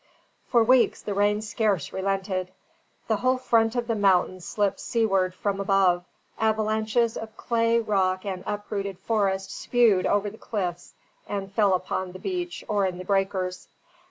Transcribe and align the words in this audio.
For 0.47 0.63
weeks 0.63 1.03
the 1.03 1.13
rain 1.13 1.43
scarce 1.43 1.93
relented. 1.93 2.49
The 3.07 3.17
whole 3.17 3.37
front 3.37 3.75
of 3.75 3.85
the 3.85 3.93
mountain 3.93 4.41
slipped 4.41 4.79
seaward 4.79 5.35
from 5.35 5.59
above, 5.61 6.05
avalanches 6.39 7.15
of 7.15 7.37
clay, 7.37 7.79
rock, 7.79 8.25
and 8.25 8.43
uprooted 8.47 8.97
forest 8.97 9.51
spewed 9.55 10.07
over 10.07 10.31
the 10.31 10.39
cliffs 10.39 10.95
and 11.27 11.51
fell 11.53 11.75
upon 11.75 12.13
the 12.13 12.17
beach 12.17 12.63
or 12.67 12.87
in 12.87 12.97
the 12.97 13.05
breakers. 13.05 13.67